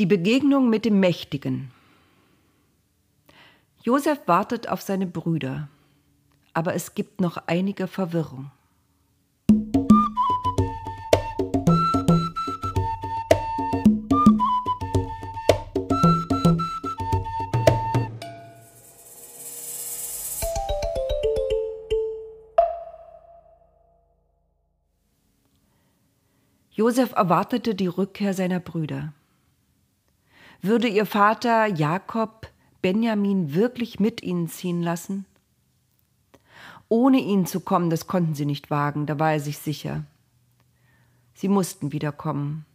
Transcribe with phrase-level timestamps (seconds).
[0.00, 1.70] Die Begegnung mit dem Mächtigen.
[3.82, 5.68] Josef wartet auf seine Brüder,
[6.54, 8.50] aber es gibt noch einige Verwirrung.
[26.70, 29.12] Josef erwartete die Rückkehr seiner Brüder.
[30.62, 32.46] Würde ihr Vater Jakob
[32.82, 35.24] Benjamin wirklich mit ihnen ziehen lassen?
[36.90, 40.04] Ohne ihn zu kommen, das konnten sie nicht wagen, da war er sich sicher.
[41.32, 42.66] Sie mussten wiederkommen.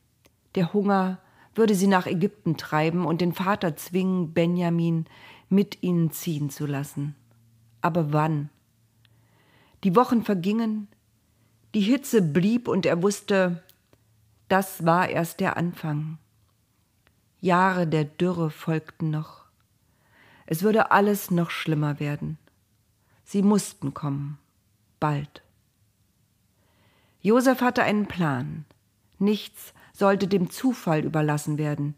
[0.56, 1.20] Der Hunger
[1.54, 5.06] würde sie nach Ägypten treiben und den Vater zwingen, Benjamin
[5.50, 7.16] mit ihnen ziehen zu lassen.
[7.82, 8.50] Aber wann?
[9.84, 10.88] Die Wochen vergingen,
[11.76, 13.64] die Hitze blieb und er wusste,
[14.48, 16.18] das war erst der Anfang.
[17.46, 19.44] Jahre der Dürre folgten noch.
[20.48, 22.40] Es würde alles noch schlimmer werden.
[23.24, 24.40] Sie mussten kommen,
[25.00, 25.44] bald.
[27.22, 28.66] Josef hatte einen Plan.
[29.20, 31.94] Nichts sollte dem Zufall überlassen werden.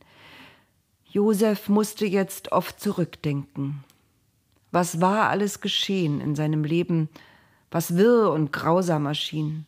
[1.06, 3.86] Josef musste jetzt oft zurückdenken.
[4.72, 7.08] Was war alles geschehen in seinem Leben,
[7.72, 9.66] was wirr und grausam erschien?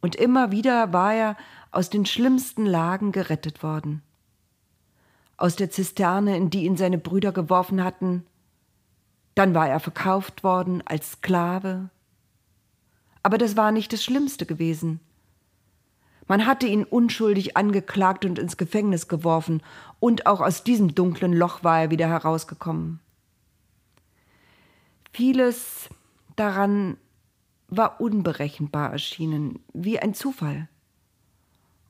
[0.00, 1.36] Und immer wieder war er
[1.70, 4.02] aus den schlimmsten Lagen gerettet worden
[5.40, 8.26] aus der Zisterne, in die ihn seine Brüder geworfen hatten.
[9.34, 11.90] Dann war er verkauft worden als Sklave.
[13.22, 15.00] Aber das war nicht das Schlimmste gewesen.
[16.26, 19.62] Man hatte ihn unschuldig angeklagt und ins Gefängnis geworfen,
[19.98, 23.00] und auch aus diesem dunklen Loch war er wieder herausgekommen.
[25.12, 25.88] Vieles
[26.36, 26.96] daran
[27.68, 30.68] war unberechenbar erschienen, wie ein Zufall.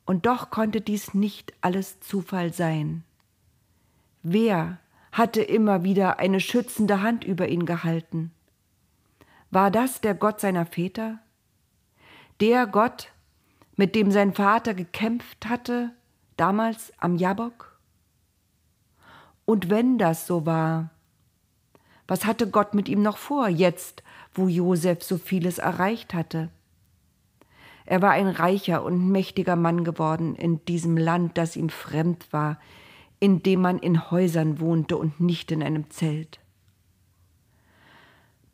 [0.06, 3.04] Und doch konnte dies nicht alles Zufall sein.
[4.22, 4.78] Wer
[5.12, 8.32] hatte immer wieder eine schützende Hand über ihn gehalten?
[9.50, 11.18] War das der Gott seiner Väter?
[12.40, 13.08] Der Gott,
[13.76, 15.92] mit dem sein Vater gekämpft hatte,
[16.36, 17.78] damals am Jabok?
[19.46, 20.90] Und wenn das so war,
[22.06, 24.02] was hatte Gott mit ihm noch vor, jetzt,
[24.34, 26.50] wo Josef so vieles erreicht hatte?
[27.86, 32.58] Er war ein reicher und mächtiger Mann geworden in diesem Land, das ihm fremd war,
[33.20, 36.40] in dem man in Häusern wohnte und nicht in einem Zelt.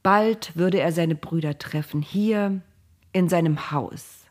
[0.02, 2.60] Bald würde er seine Brüder treffen, hier
[3.12, 4.26] in seinem Haus,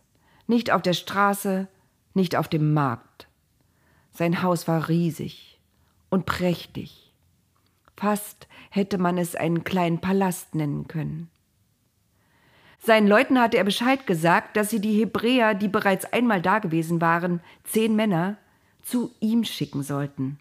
[0.47, 1.67] nicht auf der Straße,
[2.13, 3.27] nicht auf dem Markt.
[4.11, 5.59] Sein Haus war riesig
[6.09, 7.13] und prächtig.
[7.97, 11.29] Fast hätte man es einen kleinen Palast nennen können.
[12.79, 17.41] Seinen Leuten hatte er Bescheid gesagt, dass sie die Hebräer, die bereits einmal dagewesen waren,
[17.63, 18.37] zehn Männer,
[18.85, 20.39] zu ihm schicken sollten.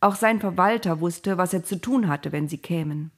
[0.00, 3.10] Auch sein Verwalter wusste, was er zu tun hatte, wenn sie kämen.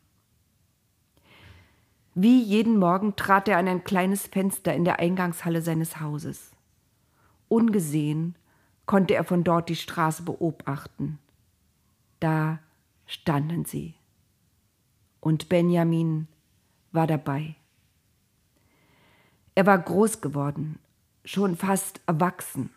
[2.14, 6.52] Wie jeden Morgen trat er an ein kleines Fenster in der Eingangshalle seines Hauses.
[7.48, 8.36] Ungesehen
[8.86, 11.18] konnte er von dort die Straße beobachten.
[12.20, 12.60] Da
[13.06, 13.94] standen sie.
[15.20, 16.28] Und Benjamin
[16.92, 17.56] war dabei.
[19.54, 20.78] Er war groß geworden,
[21.24, 22.70] schon fast erwachsen.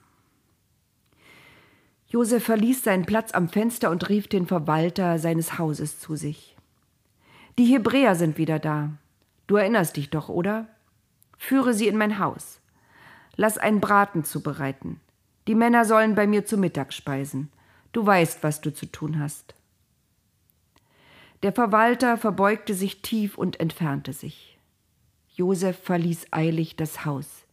[2.09, 6.55] Josef verließ seinen Platz am Fenster und rief den Verwalter seines Hauses zu sich.
[7.59, 8.91] Die Hebräer sind wieder da.
[9.45, 10.67] Du erinnerst dich doch, oder?
[11.37, 12.59] Führe sie in mein Haus.
[13.35, 14.99] Lass einen Braten zubereiten.
[15.47, 17.51] Die Männer sollen bei mir zu Mittag speisen.
[17.91, 19.53] Du weißt, was du zu tun hast.
[21.43, 24.57] Der Verwalter verbeugte sich tief und entfernte sich.
[25.35, 27.45] Josef verließ eilig das Haus.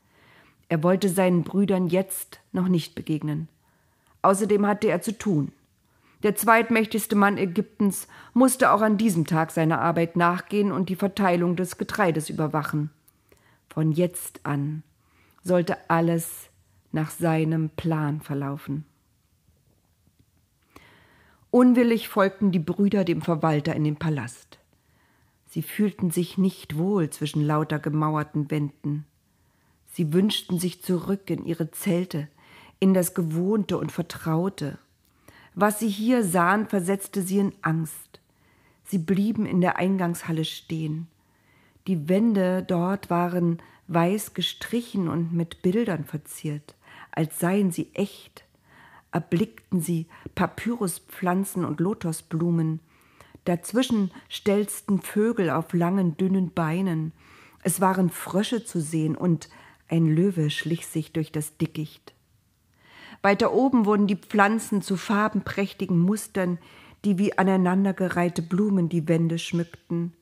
[0.69, 3.49] Er wollte seinen Brüdern jetzt noch nicht begegnen.
[4.27, 5.53] Außerdem hatte er zu tun.
[6.25, 11.55] Der zweitmächtigste Mann Ägyptens musste auch an diesem Tag seiner Arbeit nachgehen und die Verteilung
[11.55, 12.91] des Getreides überwachen.
[13.69, 14.83] Von jetzt an
[15.45, 16.51] sollte alles
[16.91, 18.85] nach seinem Plan verlaufen.
[21.53, 24.59] Unwillig folgten die Brüder dem Verwalter in den Palast.
[25.47, 29.07] Sie fühlten sich nicht wohl zwischen lauter gemauerten Wänden.
[29.93, 32.27] Sie wünschten sich zurück in ihre Zelte,
[32.81, 34.79] in das Gewohnte und Vertraute.
[35.55, 38.21] Was sie hier sahen, versetzte sie in Angst.
[38.85, 41.09] Sie blieben in der Eingangshalle stehen.
[41.87, 46.75] Die Wände dort waren weiß gestrichen und mit Bildern verziert,
[47.13, 48.45] als seien sie echt.
[49.13, 52.81] Erblickten sie Papyruspflanzen und Lotosblumen.
[53.45, 57.13] Dazwischen stelzten Vögel auf langen, dünnen Beinen.
[57.63, 59.49] Es waren Frösche zu sehen und
[59.89, 62.13] ein Löwe schlich sich durch das Dickicht.
[63.27, 66.59] Weiter oben wurden die Pflanzen zu farbenprächtigen Mustern,
[67.05, 70.13] die wie aneinandergereihte Blumen die Wände schmückten.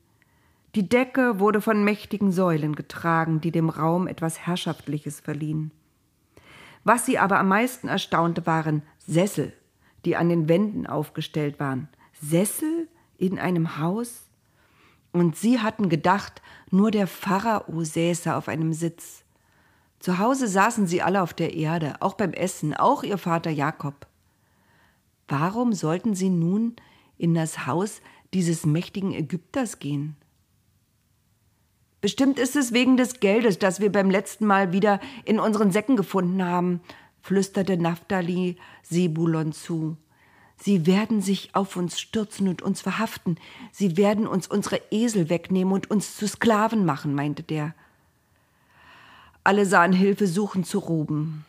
[0.73, 5.69] Die Decke wurde von mächtigen Säulen getragen, die dem Raum etwas Herrschaftliches verliehen.
[6.83, 9.53] Was sie aber am meisten erstaunte, waren Sessel,
[10.03, 11.87] die an den Wänden aufgestellt waren.
[12.19, 12.87] Sessel
[13.19, 14.23] in einem Haus?
[15.11, 16.41] Und sie hatten gedacht,
[16.71, 19.24] nur der Pharao säße auf einem Sitz.
[19.99, 24.07] Zu Hause saßen sie alle auf der Erde, auch beim Essen, auch ihr Vater Jakob.
[25.27, 26.75] Warum sollten sie nun
[27.17, 28.01] in das Haus
[28.33, 30.15] dieses mächtigen Ägypters gehen?
[32.01, 35.95] Bestimmt ist es wegen des Geldes, das wir beim letzten Mal wieder in unseren Säcken
[35.95, 36.81] gefunden haben,
[37.21, 39.97] flüsterte Naphtali Sebulon zu.
[40.57, 43.37] Sie werden sich auf uns stürzen und uns verhaften.
[43.71, 47.73] Sie werden uns unsere Esel wegnehmen und uns zu Sklaven machen, meinte der.
[49.45, 51.45] Alle sahen Hilfe suchen zu Ruben.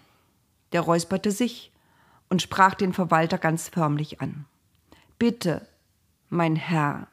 [0.72, 1.72] Der räusperte sich
[2.28, 4.44] und sprach den Verwalter ganz förmlich an.
[5.18, 5.66] Bitte,
[6.28, 7.08] mein Herr,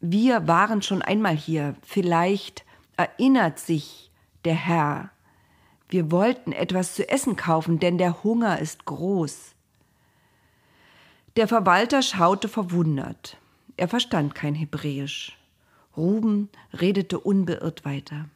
[0.00, 2.66] wir waren schon einmal hier, vielleicht
[2.98, 4.10] erinnert sich
[4.44, 5.10] der Herr.
[5.88, 9.54] Wir wollten etwas zu essen kaufen, denn der Hunger ist groß.
[11.36, 13.38] Der Verwalter schaute verwundert.
[13.78, 15.38] Er verstand kein Hebräisch.
[15.96, 18.26] Ruben redete unbeirrt weiter.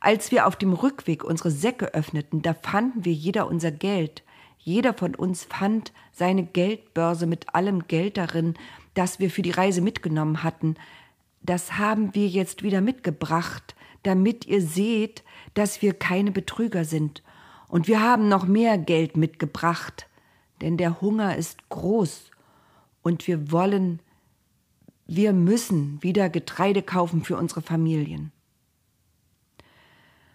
[0.00, 4.22] Als wir auf dem Rückweg unsere Säcke öffneten, da fanden wir jeder unser Geld.
[4.58, 8.54] Jeder von uns fand seine Geldbörse mit allem Geld darin,
[8.94, 10.76] das wir für die Reise mitgenommen hatten.
[11.42, 15.22] Das haben wir jetzt wieder mitgebracht, damit ihr seht,
[15.52, 17.22] dass wir keine Betrüger sind.
[17.68, 20.06] Und wir haben noch mehr Geld mitgebracht,
[20.60, 22.30] denn der Hunger ist groß
[23.02, 24.00] und wir wollen,
[25.06, 28.32] wir müssen wieder Getreide kaufen für unsere Familien.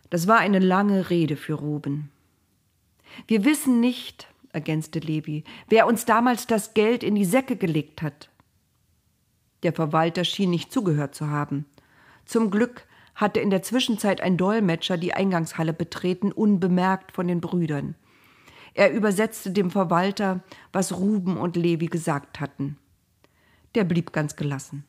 [0.09, 2.11] Das war eine lange Rede für Ruben.
[3.27, 8.29] Wir wissen nicht, ergänzte Levi, wer uns damals das Geld in die Säcke gelegt hat.
[9.63, 11.65] Der Verwalter schien nicht zugehört zu haben.
[12.25, 12.85] Zum Glück
[13.15, 17.95] hatte in der Zwischenzeit ein Dolmetscher die Eingangshalle betreten, unbemerkt von den Brüdern.
[18.73, 20.41] Er übersetzte dem Verwalter,
[20.71, 22.77] was Ruben und Levi gesagt hatten.
[23.75, 24.85] Der blieb ganz gelassen.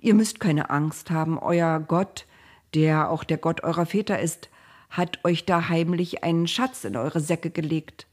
[0.00, 2.26] Ihr müsst keine Angst haben, euer Gott,
[2.74, 4.48] der auch der Gott eurer Väter ist,
[4.90, 8.06] hat euch da heimlich einen Schatz in eure Säcke gelegt.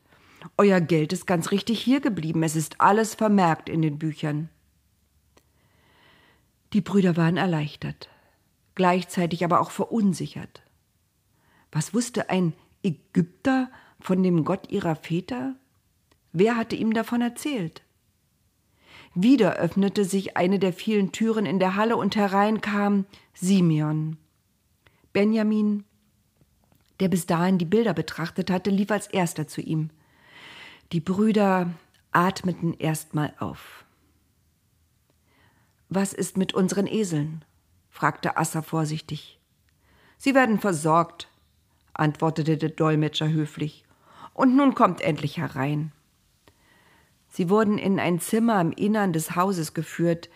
[0.57, 4.49] Euer Geld ist ganz richtig hier geblieben, es ist alles vermerkt in den Büchern.
[6.73, 8.09] Die Brüder waren erleichtert,
[8.75, 10.61] gleichzeitig aber auch verunsichert.
[11.71, 12.53] Was wusste ein
[12.83, 13.69] Ägypter
[13.99, 15.55] von dem Gott ihrer Väter?
[16.31, 17.81] Wer hatte ihm davon erzählt?
[19.13, 24.17] Wieder öffnete sich eine der vielen Türen in der Halle und herein kam Simeon.
[25.15, 25.85] Benjamin,
[26.99, 29.89] der bis dahin die Bilder betrachtet hatte, lief als erster zu ihm.
[30.91, 31.71] Die Brüder
[32.11, 33.85] atmeten erstmal auf.
[35.87, 37.45] Was ist mit unseren Eseln?
[37.89, 39.39] fragte Assa vorsichtig.
[40.17, 41.29] Sie werden versorgt,
[41.93, 43.85] antwortete der Dolmetscher höflich.
[44.33, 45.93] Und nun kommt endlich herein.
[47.29, 50.29] Sie wurden in ein Zimmer im Innern des Hauses geführt,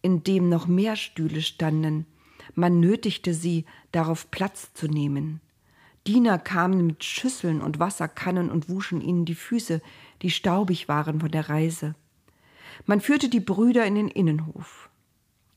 [0.00, 2.06] in dem noch mehr Stühle standen.
[2.54, 5.40] Man nötigte sie, darauf Platz zu nehmen.
[6.06, 9.80] Diener kamen mit Schüsseln und Wasserkannen und wuschen ihnen die Füße,
[10.22, 11.94] die staubig waren von der Reise.
[12.86, 14.90] Man führte die Brüder in den Innenhof.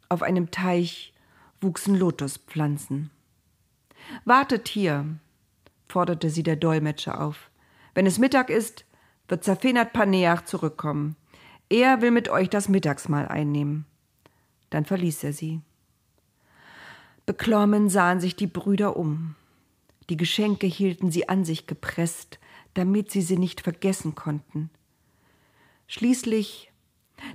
[0.10, 1.14] Auf einem Teich
[1.62, 3.10] wuchsen Lotuspflanzen.
[4.24, 5.06] Wartet hier,
[5.88, 7.50] forderte sie der Dolmetscher auf.
[7.96, 8.86] Wenn es Mittag ist,
[9.28, 11.16] wird Zafenat Paneach zurückkommen.
[11.70, 13.86] Er will mit euch das Mittagsmahl einnehmen.
[14.70, 15.62] Dann verließ er sie.
[17.26, 19.36] Beklommen sahen sich die Brüder um.
[20.10, 22.40] Die Geschenke hielten sie an sich gepresst,
[22.76, 24.70] damit sie sie nicht vergessen konnten.
[25.88, 26.72] Schließlich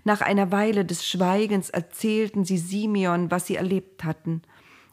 [0.04, 4.42] nach einer Weile des Schweigens erzählten sie Simeon, was sie erlebt hatten,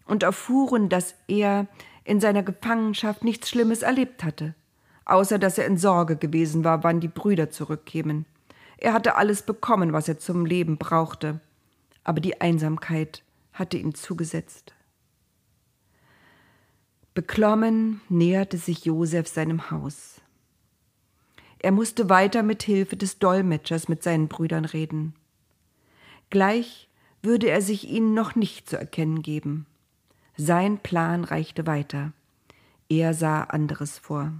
[0.06, 1.68] und erfuhren, dass er
[2.04, 4.56] in seiner Gefangenschaft nichts Schlimmes erlebt hatte,
[5.06, 8.26] außer dass er in Sorge gewesen war, wann die Brüder zurückkämen.
[8.78, 11.42] Er hatte alles bekommen, was er zum Leben brauchte,
[12.04, 14.74] aber die Einsamkeit hatte ihm zugesetzt.
[17.18, 20.22] Beklommen näherte sich Josef seinem Haus.
[21.58, 25.16] Er musste weiter mit Hilfe des Dolmetschers mit seinen Brüdern reden.
[26.30, 26.88] Gleich
[27.24, 29.66] würde er sich ihnen noch nicht zu erkennen geben.
[30.36, 32.14] Sein Plan reichte weiter.
[32.88, 34.32] Er sah anderes vor.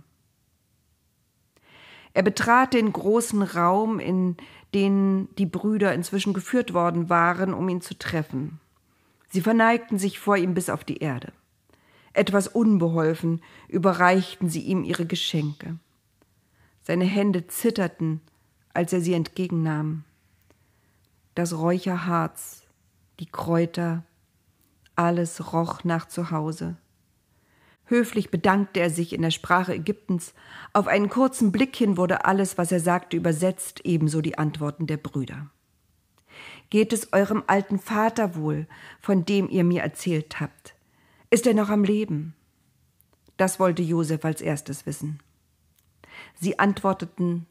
[2.14, 4.38] Er betrat den großen Raum, in
[4.76, 8.60] den die Brüder inzwischen geführt worden waren, um ihn zu treffen.
[9.30, 11.34] Sie verneigten sich vor ihm bis auf die Erde.
[12.18, 15.78] Etwas unbeholfen überreichten sie ihm ihre Geschenke.
[16.82, 18.22] Seine Hände zitterten,
[18.74, 20.04] als er sie entgegennahm.
[21.36, 22.64] Das Räucherharz,
[23.20, 24.04] die Kräuter,
[24.96, 26.78] alles roch nach Zuhause.
[27.86, 30.34] Höflich bedankte er sich in der Sprache Ägyptens.
[30.74, 34.98] Auf einen kurzen Blick hin wurde alles, was er sagte, übersetzt, ebenso die Antworten der
[34.98, 35.52] Brüder.
[36.72, 38.66] Geht es eurem alten Vater wohl,
[39.00, 40.77] von dem ihr mir erzählt habt?
[41.30, 42.36] Ist er noch am Leben?
[43.36, 45.20] Das wollte Josef als erstes wissen.
[46.40, 47.46] Sie antworteten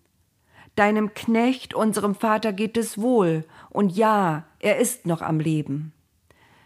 [0.76, 5.92] Deinem Knecht, unserem Vater, geht es wohl, und ja, er ist noch am Leben.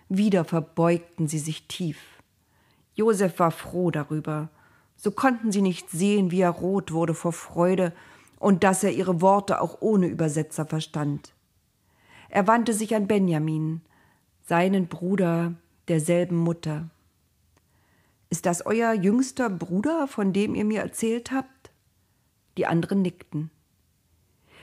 [0.09, 1.99] Wieder verbeugten sie sich tief.
[2.95, 4.49] Josef war froh darüber.
[4.97, 7.93] So konnten sie nicht sehen, wie er rot wurde vor Freude
[8.39, 11.33] und dass er ihre Worte auch ohne Übersetzer verstand.
[12.29, 13.81] Er wandte sich an Benjamin,
[14.47, 15.55] seinen Bruder
[15.89, 16.91] derselben Mutter.
[18.31, 21.73] Ist das euer jüngster Bruder, von dem ihr mir erzählt habt?
[22.57, 23.51] Die anderen nickten.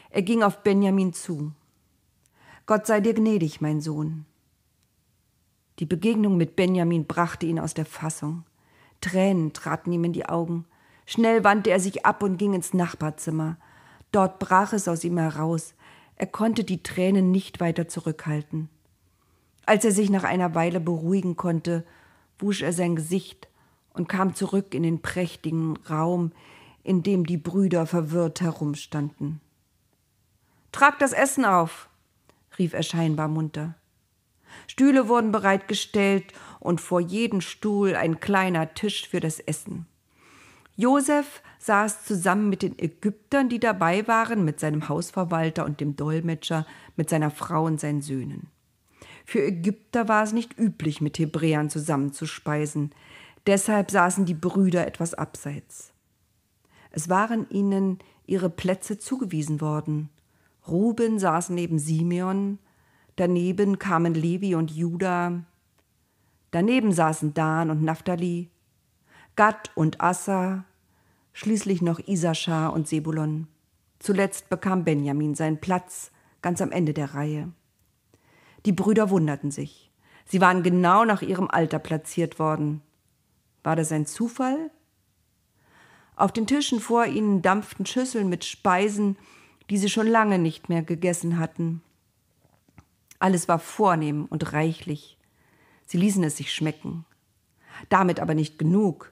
[0.09, 1.51] Er ging auf Benjamin zu.
[2.65, 4.25] Gott sei dir gnädig, mein Sohn.
[5.79, 8.45] Die Begegnung mit Benjamin brachte ihn aus der Fassung.
[9.01, 10.65] Tränen traten ihm in die Augen.
[11.05, 13.57] Schnell wandte er sich ab und ging ins Nachbarzimmer.
[14.13, 15.75] Dort brach es aus ihm heraus.
[16.15, 18.69] Er konnte die Tränen nicht weiter zurückhalten.
[19.65, 21.86] Als er sich nach einer Weile beruhigen konnte,
[22.39, 23.50] wusch er sein Gesicht
[23.98, 26.32] und kam zurück in den prächtigen Raum,
[26.84, 29.42] in dem die Brüder verwirrt herumstanden.
[30.72, 31.89] Trag das Essen auf,
[32.58, 33.75] rief er scheinbar munter.
[34.68, 39.86] Stühle wurden bereitgestellt und vor jedem Stuhl ein kleiner Tisch für das Essen.
[40.75, 46.68] Josef saß zusammen mit den Ägyptern, die dabei waren, mit seinem Hausverwalter und dem Dolmetscher,
[46.96, 48.48] mit seiner Frau und seinen Söhnen.
[49.25, 52.92] Für Ägypter war es nicht üblich, mit Hebräern zusammenzuspeisen.
[53.48, 55.94] Deshalb saßen die Brüder etwas abseits.
[56.92, 60.10] Es waren ihnen ihre Plätze zugewiesen worden.
[60.68, 62.60] Ruben saß neben Simeon,
[63.16, 65.46] daneben kamen Levi und Juda,
[66.51, 68.50] daneben saßen Dan und Naphtali,
[69.38, 70.66] Gad und Assa,
[71.32, 73.48] schließlich noch Isaschar und Sebulon.
[74.00, 76.12] Zuletzt bekam Benjamin seinen Platz
[76.42, 77.54] ganz am Ende der Reihe.
[78.66, 79.89] Die Brüder wunderten sich.
[80.25, 82.82] Sie waren genau nach ihrem Alter platziert worden.
[83.67, 84.71] War das ein Zufall?
[86.15, 89.17] Auf den Tischen vor ihnen dampften Schüsseln mit Speisen,
[89.69, 91.81] die sie schon lange nicht mehr gegessen hatten.
[93.19, 95.17] Alles war vornehm und reichlich.
[95.86, 97.03] Sie ließen es sich schmecken.
[97.89, 99.12] Damit aber nicht genug.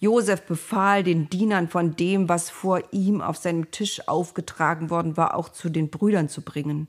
[0.00, 5.34] Josef befahl den Dienern von dem, was vor ihm auf seinem Tisch aufgetragen worden war,
[5.34, 6.88] auch zu den Brüdern zu bringen.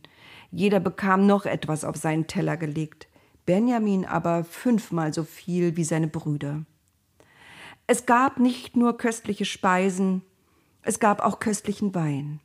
[0.52, 3.10] Jeder bekam noch etwas auf seinen Teller gelegt,
[3.46, 6.64] Benjamin aber fünfmal so viel wie seine Brüder.
[7.86, 10.22] Es gab nicht nur köstliche Speisen,
[10.84, 12.40] es gab auch köstlichen Wein.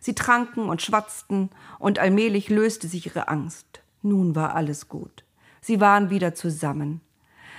[0.00, 3.82] Sie tranken und schwatzten, und allmählich löste sich ihre Angst.
[4.02, 5.24] Nun war alles gut.
[5.60, 7.00] Sie waren wieder zusammen.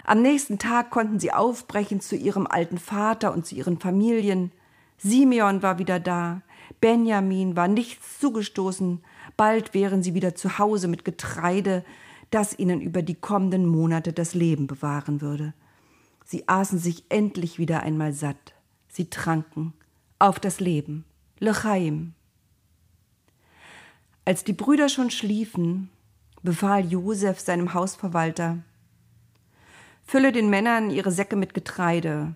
[0.04, 4.52] Am nächsten Tag konnten sie aufbrechen zu ihrem alten Vater und zu ihren Familien.
[4.98, 6.42] Simeon war wieder da,
[6.80, 9.04] Benjamin war nichts zugestoßen,
[9.38, 11.86] bald wären sie wieder zu Hause mit Getreide,
[12.30, 15.54] das ihnen über die kommenden Monate das Leben bewahren würde.
[16.32, 18.54] Sie aßen sich endlich wieder einmal satt.
[18.88, 19.74] Sie tranken
[20.18, 21.04] auf das Leben.
[21.40, 22.14] Lechaim.
[24.24, 25.90] Als die Brüder schon schliefen,
[26.42, 28.60] befahl Josef seinem Hausverwalter:
[30.06, 32.34] Fülle den Männern ihre Säcke mit Getreide,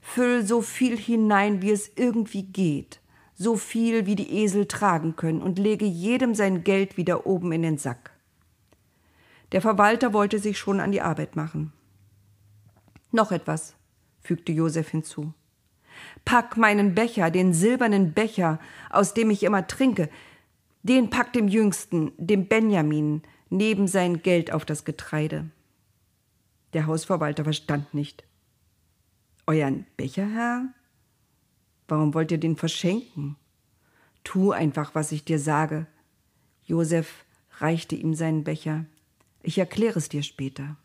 [0.00, 2.98] füll so viel hinein, wie es irgendwie geht,
[3.36, 7.62] so viel, wie die Esel tragen können, und lege jedem sein Geld wieder oben in
[7.62, 8.10] den Sack.
[9.52, 11.72] Der Verwalter wollte sich schon an die Arbeit machen.
[13.12, 13.74] Noch etwas,
[14.20, 15.32] fügte Josef hinzu.
[16.24, 18.60] Pack meinen Becher, den silbernen Becher,
[18.90, 20.10] aus dem ich immer trinke,
[20.82, 25.50] den pack dem Jüngsten, dem Benjamin, neben sein Geld auf das Getreide.
[26.72, 28.24] Der Hausverwalter verstand nicht.
[29.46, 30.74] Euren Becher, Herr?
[31.88, 33.36] Warum wollt ihr den verschenken?
[34.24, 35.86] Tu einfach, was ich dir sage.
[36.64, 37.24] Josef
[37.58, 38.84] reichte ihm seinen Becher.
[39.42, 40.76] Ich erkläre es dir später.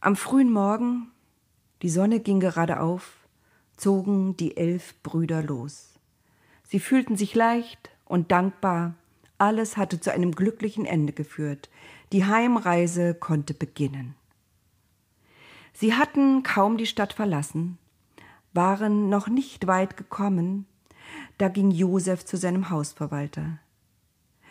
[0.00, 1.10] Am frühen Morgen,
[1.82, 3.16] die Sonne ging gerade auf,
[3.76, 5.98] zogen die elf Brüder los.
[6.62, 8.94] Sie fühlten sich leicht und dankbar,
[9.38, 11.68] alles hatte zu einem glücklichen Ende geführt,
[12.12, 14.14] die Heimreise konnte beginnen.
[15.72, 17.76] Sie hatten kaum die Stadt verlassen,
[18.52, 20.66] waren noch nicht weit gekommen,
[21.38, 23.58] da ging Josef zu seinem Hausverwalter.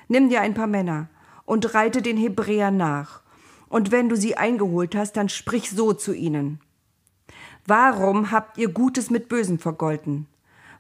[0.10, 1.08] Nimm dir ein paar Männer
[1.46, 3.22] und reite den Hebräern nach
[3.70, 6.60] und wenn du sie eingeholt hast, dann sprich so zu ihnen.
[7.66, 10.28] Warum habt ihr Gutes mit Bösem vergolten?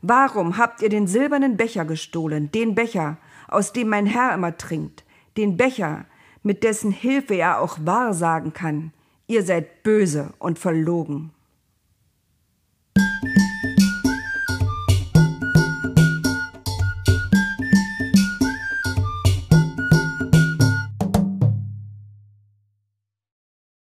[0.01, 3.17] Warum habt ihr den silbernen Becher gestohlen, den Becher,
[3.47, 5.03] aus dem mein Herr immer trinkt,
[5.35, 6.05] den Becher,
[6.43, 8.93] mit dessen Hilfe er auch Wahrsagen kann?
[9.27, 11.31] Ihr seid böse und verlogen.